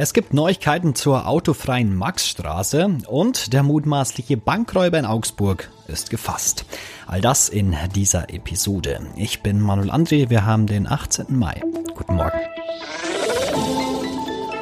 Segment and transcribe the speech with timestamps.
[0.00, 6.64] Es gibt Neuigkeiten zur autofreien Maxstraße und der mutmaßliche Bankräuber in Augsburg ist gefasst.
[7.08, 9.00] All das in dieser Episode.
[9.16, 11.36] Ich bin Manuel André, wir haben den 18.
[11.36, 11.60] Mai.
[11.96, 12.38] Guten Morgen.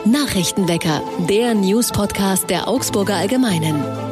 [0.07, 4.06] Nachrichtenwecker, der News-Podcast der Augsburger Allgemeinen.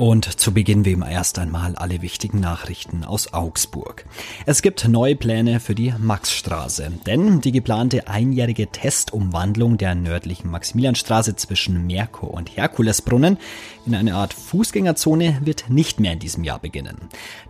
[0.00, 4.06] Und zu Beginn wie immer erst einmal alle wichtigen Nachrichten aus Augsburg.
[4.46, 11.36] Es gibt neue Pläne für die Maxstraße, denn die geplante einjährige Testumwandlung der nördlichen Maximilianstraße
[11.36, 13.36] zwischen Merkur und Herkulesbrunnen
[13.84, 16.96] in eine Art Fußgängerzone wird nicht mehr in diesem Jahr beginnen.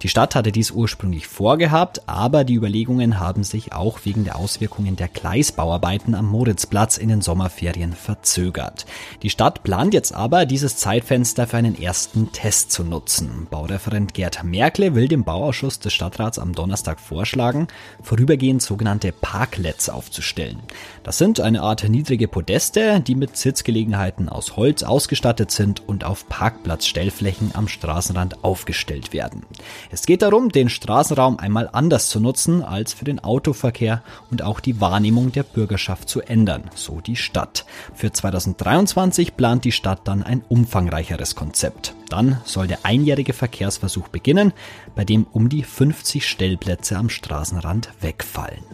[0.02, 4.96] Die Stadt hatte dies ursprünglich vorgehabt, aber die Überlegungen haben sich auch wegen der Auswirkungen
[4.96, 8.86] der Gleisbauarbeiten am Moritzplatz in den Sommerferien verzögert.
[9.22, 13.46] Die Stadt plant jetzt aber, dieses Zeitfenster für einen ersten Test zu nutzen.
[13.50, 17.68] Baureferent Gerd Merkle will dem Bauausschuss des Stadtrats am Donnerstag vorschlagen,
[18.02, 20.58] vorübergehend sogenannte Parklets aufzustellen.
[21.02, 26.28] Das sind eine Art niedrige Podeste, die mit Sitzgelegenheiten aus Holz ausgestattet sind und auf
[26.30, 29.44] Parkplatzstellflächen am Straßenrand aufgestellt werden.
[29.90, 34.60] Es geht darum, den Straßenraum einmal anders zu nutzen als für den Autoverkehr und auch
[34.60, 37.66] die Wahrnehmung der Bürgerschaft zu ändern, so die Stadt.
[37.94, 41.94] Für 2023 plant die Stadt dann ein umfangreicheres Konzept.
[42.08, 44.52] Dann soll der einjährige Verkehrsversuch beginnen,
[44.94, 48.64] bei dem um die 50 Stellplätze am Straßenrand wegfallen.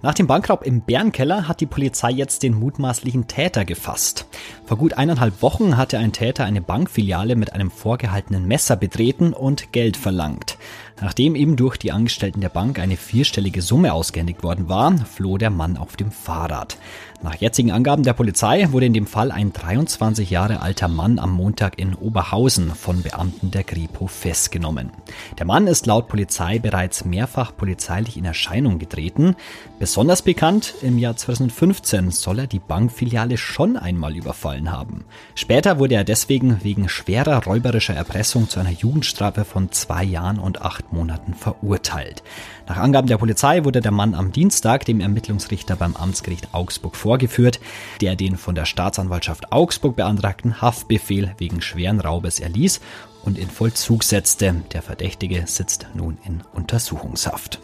[0.00, 4.26] Nach dem Bankraub im Bärenkeller hat die Polizei jetzt den mutmaßlichen Täter gefasst.
[4.64, 9.72] Vor gut eineinhalb Wochen hatte ein Täter eine Bankfiliale mit einem vorgehaltenen Messer betreten und
[9.72, 10.56] Geld verlangt.
[11.00, 15.50] Nachdem ihm durch die Angestellten der Bank eine vierstellige Summe ausgehändigt worden war, floh der
[15.50, 16.78] Mann auf dem Fahrrad.
[17.20, 21.32] Nach jetzigen Angaben der Polizei wurde in dem Fall ein 23 Jahre alter Mann am
[21.32, 24.92] Montag in Oberhausen von Beamten der Kripo festgenommen.
[25.36, 29.34] Der Mann ist laut Polizei bereits mehrfach polizeilich in Erscheinung getreten.
[29.80, 35.04] Besonders bekannt, im Jahr 2015 soll er die Bankfiliale schon einmal überfallen haben.
[35.34, 40.62] Später wurde er deswegen wegen schwerer räuberischer Erpressung zu einer Jugendstrafe von zwei Jahren und
[40.62, 42.22] acht Monaten verurteilt.
[42.68, 47.58] Nach Angaben der Polizei wurde der Mann am Dienstag dem Ermittlungsrichter beim Amtsgericht Augsburg vorgeführt,
[48.02, 52.82] der den von der Staatsanwaltschaft Augsburg beantragten Haftbefehl wegen schweren Raubes erließ
[53.24, 54.56] und in Vollzug setzte.
[54.74, 57.60] Der Verdächtige sitzt nun in Untersuchungshaft.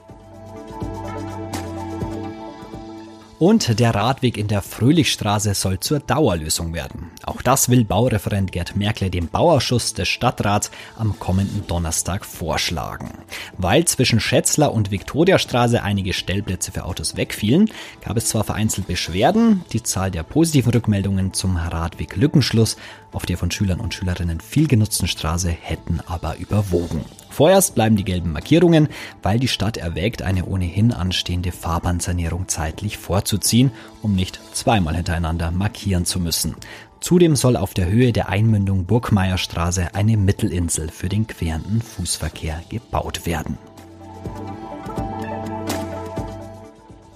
[3.40, 7.10] Und der Radweg in der Fröhlichstraße soll zur Dauerlösung werden.
[7.24, 13.10] Auch das will Baureferent Gerd Merkle dem Bauausschuss des Stadtrats am kommenden Donnerstag vorschlagen.
[13.58, 17.70] Weil zwischen Schätzler und Viktoriastraße einige Stellplätze für Autos wegfielen,
[18.04, 22.76] gab es zwar vereinzelt Beschwerden, die Zahl der positiven Rückmeldungen zum Radweg Lückenschluss
[23.10, 27.04] auf der von Schülern und Schülerinnen viel genutzten Straße hätten aber überwogen.
[27.34, 28.86] Vorerst bleiben die gelben Markierungen,
[29.20, 33.72] weil die Stadt erwägt, eine ohnehin anstehende Fahrbahnsanierung zeitlich vorzuziehen,
[34.02, 36.54] um nicht zweimal hintereinander markieren zu müssen.
[37.00, 43.26] Zudem soll auf der Höhe der Einmündung Burgmeierstraße eine Mittelinsel für den querenden Fußverkehr gebaut
[43.26, 43.58] werden.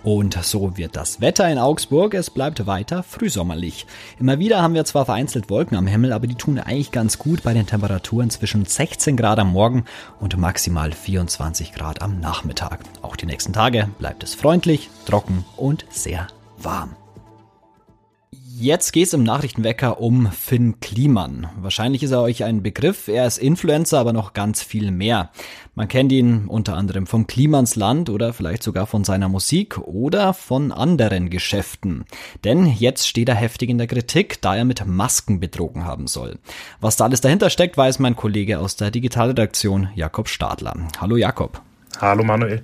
[0.05, 2.15] Und so wird das Wetter in Augsburg.
[2.15, 3.87] Es bleibt weiter frühsommerlich.
[4.19, 7.43] Immer wieder haben wir zwar vereinzelt Wolken am Himmel, aber die tun eigentlich ganz gut
[7.43, 9.85] bei den Temperaturen zwischen 16 Grad am Morgen
[10.21, 12.81] und maximal 24 Grad am Nachmittag.
[13.03, 16.97] Auch die nächsten Tage bleibt es freundlich, trocken und sehr warm.
[18.61, 21.47] Jetzt geht's im Nachrichtenwecker um Finn Kliman.
[21.61, 23.07] Wahrscheinlich ist er euch ein Begriff.
[23.07, 25.31] Er ist Influencer, aber noch ganz viel mehr.
[25.77, 30.73] Man kennt ihn unter anderem vom Klimansland oder vielleicht sogar von seiner Musik oder von
[30.73, 32.05] anderen Geschäften.
[32.43, 36.41] Denn jetzt steht er heftig in der Kritik, da er mit Masken betrogen haben soll.
[36.81, 40.75] Was da alles dahinter steckt, weiß mein Kollege aus der Digitalredaktion Jakob Stadler.
[41.01, 41.63] Hallo Jakob.
[42.01, 42.63] Hallo Manuel.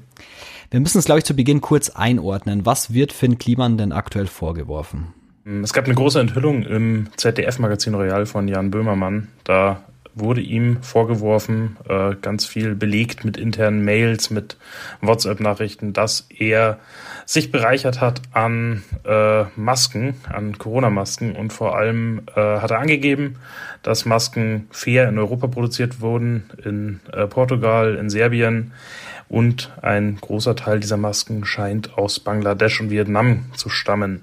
[0.72, 2.66] Wir müssen es, glaube ich, zu Beginn kurz einordnen.
[2.66, 5.14] Was wird Finn Kliman denn aktuell vorgeworfen?
[5.62, 9.28] Es gab eine große Enthüllung im ZDF-Magazin Royal von Jan Böhmermann.
[9.44, 9.82] Da
[10.14, 14.56] wurde ihm vorgeworfen, äh, ganz viel belegt mit internen Mails, mit
[15.02, 16.78] WhatsApp-Nachrichten, dass er
[17.26, 23.36] sich bereichert hat an äh, Masken, an Corona-Masken und vor allem äh, hat er angegeben,
[23.82, 28.72] dass Masken fair in Europa produziert wurden, in Portugal, in Serbien
[29.28, 34.22] und ein großer Teil dieser Masken scheint aus Bangladesch und Vietnam zu stammen.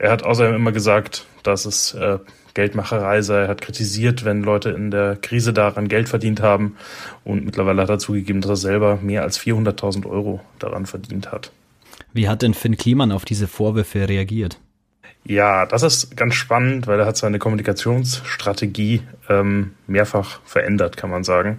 [0.00, 2.18] Er hat außerdem immer gesagt, dass es äh,
[2.54, 3.42] Geldmacherei sei.
[3.42, 6.76] Er hat kritisiert, wenn Leute in der Krise daran Geld verdient haben.
[7.22, 11.52] Und mittlerweile hat er zugegeben, dass er selber mehr als 400.000 Euro daran verdient hat.
[12.14, 14.58] Wie hat denn Finn Kliman auf diese Vorwürfe reagiert?
[15.22, 21.24] Ja, das ist ganz spannend, weil er hat seine Kommunikationsstrategie ähm, mehrfach verändert, kann man
[21.24, 21.58] sagen.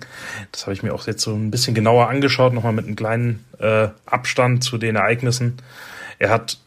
[0.52, 3.46] Das habe ich mir auch jetzt so ein bisschen genauer angeschaut, nochmal mit einem kleinen
[3.60, 5.58] äh, Abstand zu den Ereignissen.
[6.18, 6.58] Er hat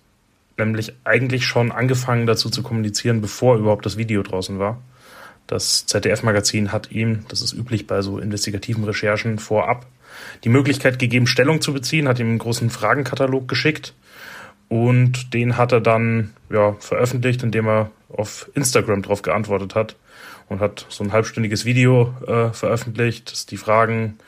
[0.56, 4.80] nämlich eigentlich schon angefangen dazu zu kommunizieren, bevor überhaupt das Video draußen war.
[5.46, 9.86] Das ZDF-Magazin hat ihm, das ist üblich bei so investigativen Recherchen, vorab
[10.44, 13.94] die Möglichkeit gegeben, Stellung zu beziehen, hat ihm einen großen Fragenkatalog geschickt
[14.68, 19.96] und den hat er dann ja, veröffentlicht, indem er auf Instagram drauf geantwortet hat
[20.48, 24.18] und hat so ein halbstündiges Video äh, veröffentlicht, ist die Fragen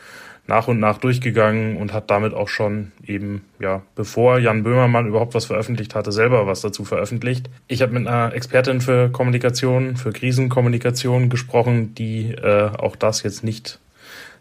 [0.46, 5.34] nach und nach durchgegangen und hat damit auch schon eben, ja, bevor Jan Böhmermann überhaupt
[5.34, 7.50] was veröffentlicht hatte, selber was dazu veröffentlicht.
[7.66, 13.42] Ich habe mit einer Expertin für Kommunikation, für Krisenkommunikation gesprochen, die äh, auch das jetzt
[13.42, 13.80] nicht,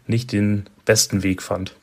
[0.06, 1.74] nicht den besten Weg fand.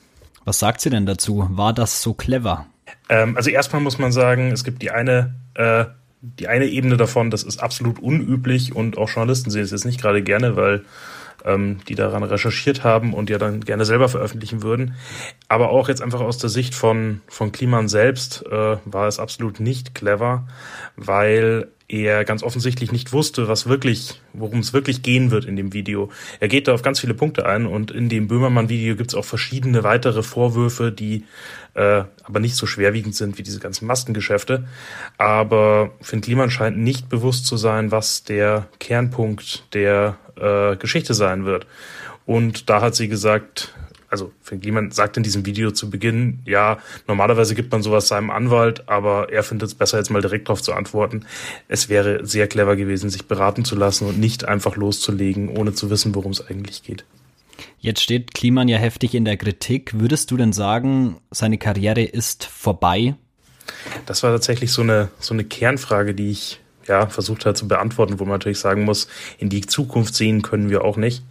[0.45, 1.47] Was sagt sie denn dazu?
[1.51, 2.65] War das so clever?
[3.09, 5.85] Ähm, also erstmal muss man sagen, es gibt die eine, äh,
[6.21, 10.01] die eine Ebene davon, das ist absolut unüblich und auch Journalisten sehen es jetzt nicht
[10.01, 10.85] gerade gerne, weil
[11.45, 14.95] ähm, die daran recherchiert haben und ja dann gerne selber veröffentlichen würden.
[15.47, 19.59] Aber auch jetzt einfach aus der Sicht von, von Kliman selbst äh, war es absolut
[19.59, 20.47] nicht clever,
[20.95, 25.73] weil er ganz offensichtlich nicht wusste, was wirklich, worum es wirklich gehen wird in dem
[25.73, 26.09] Video.
[26.39, 29.25] Er geht da auf ganz viele Punkte ein und in dem Böhmermann-Video gibt es auch
[29.25, 31.25] verschiedene weitere Vorwürfe, die
[31.75, 34.65] äh, aber nicht so schwerwiegend sind wie diese ganzen Maskengeschäfte.
[35.17, 41.45] Aber Finn Kliman scheint nicht bewusst zu sein, was der Kernpunkt der äh, Geschichte sein
[41.45, 41.67] wird.
[42.25, 43.73] Und da hat sie gesagt,
[44.13, 46.77] also Kliman sagt in diesem Video zu Beginn, ja,
[47.07, 50.61] normalerweise gibt man sowas seinem Anwalt, aber er findet es besser, jetzt mal direkt darauf
[50.61, 51.25] zu antworten.
[51.67, 55.89] Es wäre sehr clever gewesen, sich beraten zu lassen und nicht einfach loszulegen, ohne zu
[55.89, 57.05] wissen, worum es eigentlich geht.
[57.79, 59.99] Jetzt steht Kliman ja heftig in der Kritik.
[59.99, 63.15] Würdest du denn sagen, seine Karriere ist vorbei?
[64.05, 68.19] Das war tatsächlich so eine, so eine Kernfrage, die ich ja, versucht hat zu beantworten,
[68.19, 69.07] wo man natürlich sagen muss,
[69.37, 71.23] in die Zukunft sehen können wir auch nicht.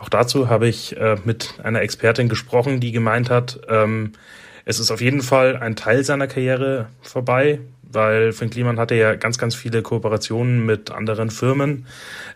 [0.00, 4.12] Auch dazu habe ich äh, mit einer Expertin gesprochen, die gemeint hat, ähm,
[4.64, 7.58] es ist auf jeden Fall ein Teil seiner Karriere vorbei,
[7.92, 11.86] weil Finn Kliman hatte ja ganz, ganz viele Kooperationen mit anderen Firmen,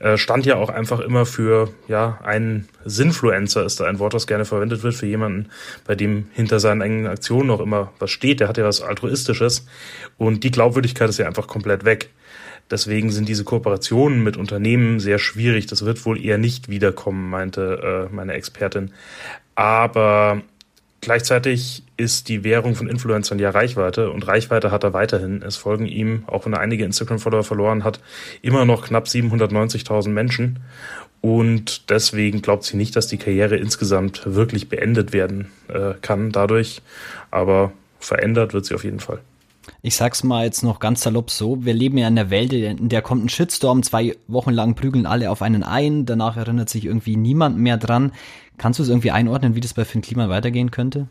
[0.01, 4.27] äh, stand ja auch einfach immer für ja einen Sinfluencer, ist da ein Wort, das
[4.27, 5.49] gerne verwendet wird, für jemanden,
[5.87, 9.67] bei dem hinter seinen eigenen Aktionen auch immer was steht, der hat ja was Altruistisches
[10.19, 12.11] und die Glaubwürdigkeit ist ja einfach komplett weg.
[12.71, 15.67] Deswegen sind diese Kooperationen mit Unternehmen sehr schwierig.
[15.67, 18.91] Das wird wohl eher nicht wiederkommen, meinte äh, meine Expertin.
[19.55, 20.43] Aber
[21.07, 25.41] Gleichzeitig ist die Währung von Influencern ja Reichweite und Reichweite hat er weiterhin.
[25.41, 28.01] Es folgen ihm, auch wenn er einige Instagram-Follower verloren hat,
[28.43, 30.59] immer noch knapp 790.000 Menschen.
[31.21, 36.83] Und deswegen glaubt sie nicht, dass die Karriere insgesamt wirklich beendet werden äh, kann dadurch.
[37.31, 39.21] Aber verändert wird sie auf jeden Fall.
[39.83, 42.89] Ich sag's mal jetzt noch ganz salopp so, wir leben ja in der Welt, in
[42.89, 46.85] der kommt ein Shitstorm, zwei Wochen lang prügeln alle auf einen ein, danach erinnert sich
[46.85, 48.13] irgendwie niemand mehr dran.
[48.59, 51.09] Kannst du es irgendwie einordnen, wie das bei Finn Klima weitergehen könnte?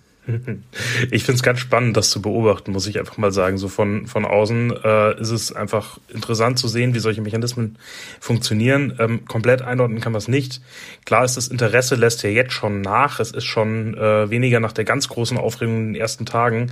[1.12, 3.57] Ich finde es ganz spannend, das zu beobachten, muss ich einfach mal sagen.
[3.57, 7.77] So von, von außen äh, ist es einfach interessant zu sehen, wie solche Mechanismen
[8.19, 8.95] funktionieren.
[9.00, 10.62] Ähm, komplett einordnen kann man es nicht.
[11.06, 13.19] Klar ist das Interesse lässt ja jetzt schon nach.
[13.19, 16.72] Es ist schon äh, weniger nach der ganz großen Aufregung in den ersten Tagen.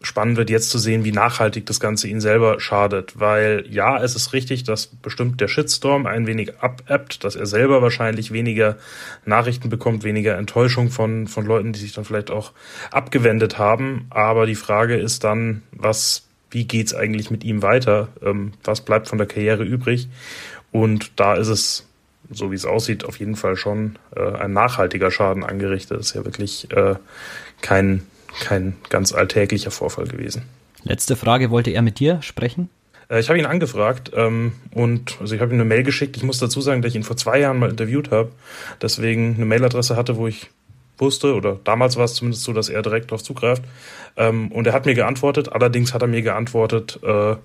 [0.00, 3.18] Spannend wird jetzt zu sehen, wie nachhaltig das Ganze ihn selber schadet.
[3.18, 7.82] Weil ja, es ist richtig, dass bestimmt der Shitstorm ein wenig abebbt, dass er selber
[7.82, 8.76] wahrscheinlich weniger
[9.24, 12.52] Nachrichten bekommt, weniger Enttäuschung von, von Leuten, die sich dann vielleicht auch
[12.90, 14.06] abgewendet haben.
[14.10, 18.08] Aber die Frage ist dann, was, wie geht's eigentlich mit ihm weiter?
[18.22, 20.08] Ähm, was bleibt von der Karriere übrig?
[20.72, 21.86] Und da ist es,
[22.30, 25.98] so wie es aussieht, auf jeden Fall schon äh, ein nachhaltiger Schaden angerichtet.
[25.98, 26.96] Das ist ja wirklich äh,
[27.60, 28.02] kein,
[28.40, 30.42] kein ganz alltäglicher Vorfall gewesen.
[30.82, 32.68] Letzte Frage, wollte er mit dir sprechen?
[33.08, 36.16] Äh, ich habe ihn angefragt ähm, und also ich habe ihm eine Mail geschickt.
[36.16, 38.30] Ich muss dazu sagen, dass ich ihn vor zwei Jahren mal interviewt habe,
[38.82, 40.48] deswegen eine Mailadresse hatte, wo ich
[40.98, 43.62] wusste, oder damals war es zumindest so, dass er direkt darauf zugreift.
[44.16, 47.36] Ähm, und er hat mir geantwortet, allerdings hat er mir geantwortet, äh,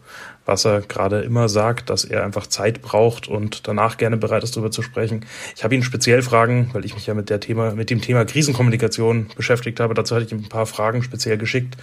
[0.45, 4.55] was er gerade immer sagt, dass er einfach Zeit braucht und danach gerne bereit ist,
[4.55, 5.25] darüber zu sprechen.
[5.55, 8.25] Ich habe ihn speziell Fragen, weil ich mich ja mit der Thema, mit dem Thema
[8.25, 9.93] Krisenkommunikation beschäftigt habe.
[9.93, 11.77] Dazu hatte ich ihm ein paar Fragen speziell geschickt.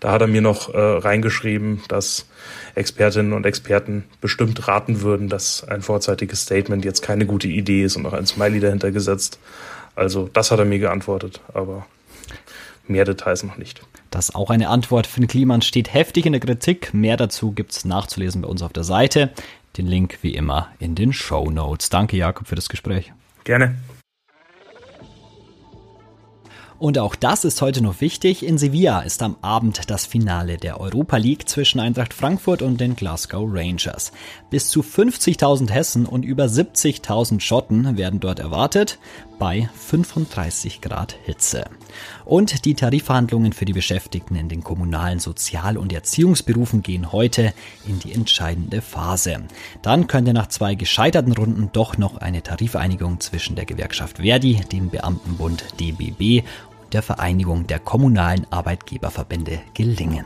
[0.00, 2.26] Da hat er mir noch äh, reingeschrieben, dass
[2.74, 7.96] Expertinnen und Experten bestimmt raten würden, dass ein vorzeitiges Statement jetzt keine gute Idee ist
[7.96, 9.38] und noch ein Smiley dahinter gesetzt.
[9.96, 11.86] Also das hat er mir geantwortet, aber
[12.86, 13.82] mehr Details noch nicht.
[14.10, 15.06] Das ist auch eine Antwort.
[15.06, 16.94] Finn Kliman steht heftig in der Kritik.
[16.94, 19.32] Mehr dazu gibt es nachzulesen bei uns auf der Seite.
[19.76, 21.90] Den Link wie immer in den Show Notes.
[21.90, 23.12] Danke, Jakob, für das Gespräch.
[23.44, 23.74] Gerne.
[26.78, 28.44] Und auch das ist heute noch wichtig.
[28.44, 32.96] In Sevilla ist am Abend das Finale der Europa League zwischen Eintracht Frankfurt und den
[32.96, 34.10] Glasgow Rangers.
[34.50, 38.98] Bis zu 50.000 Hessen und über 70.000 Schotten werden dort erwartet
[39.38, 41.64] bei 35 Grad Hitze.
[42.24, 47.52] Und die Tarifverhandlungen für die Beschäftigten in den kommunalen Sozial- und Erziehungsberufen gehen heute
[47.86, 49.42] in die entscheidende Phase.
[49.82, 54.90] Dann könnte nach zwei gescheiterten Runden doch noch eine Tarifeinigung zwischen der Gewerkschaft Verdi, dem
[54.90, 56.44] Beamtenbund DBB
[56.94, 60.24] der Vereinigung der kommunalen Arbeitgeberverbände gelingen.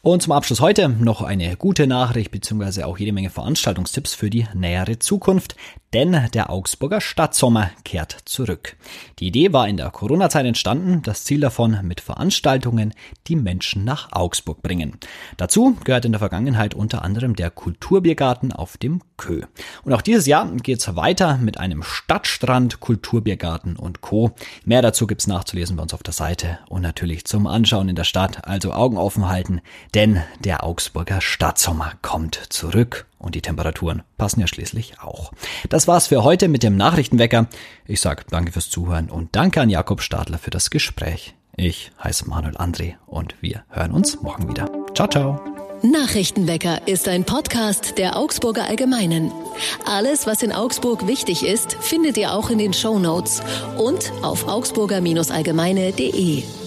[0.00, 4.46] Und zum Abschluss heute noch eine gute Nachricht beziehungsweise auch jede Menge Veranstaltungstipps für die
[4.54, 5.56] nähere Zukunft
[5.94, 8.76] denn der Augsburger Stadtsommer kehrt zurück.
[9.20, 12.92] Die Idee war in der Corona-Zeit entstanden, das Ziel davon mit Veranstaltungen
[13.28, 14.98] die Menschen nach Augsburg bringen.
[15.36, 19.42] Dazu gehört in der Vergangenheit unter anderem der Kulturbiergarten auf dem Kö.
[19.84, 24.32] Und auch dieses Jahr geht's weiter mit einem Stadtstrand, Kulturbiergarten und Co.
[24.64, 28.04] Mehr dazu gibt's nachzulesen bei uns auf der Seite und natürlich zum Anschauen in der
[28.04, 29.60] Stadt, also Augen offen halten,
[29.94, 35.32] denn der Augsburger Stadtsommer kommt zurück und die Temperaturen passen ja schließlich auch.
[35.68, 37.48] Das war's für heute mit dem Nachrichtenwecker.
[37.86, 41.34] Ich sag danke fürs Zuhören und danke an Jakob Stadler für das Gespräch.
[41.56, 44.68] Ich heiße Manuel André und wir hören uns morgen wieder.
[44.94, 45.40] Ciao, ciao.
[45.82, 49.30] Nachrichtenwecker ist ein Podcast der Augsburger Allgemeinen.
[49.84, 53.42] Alles, was in Augsburg wichtig ist, findet ihr auch in den Show Notes
[53.76, 56.63] und auf augsburger-allgemeine.de.